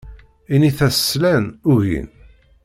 [0.53, 2.07] Init-as slan, ugin.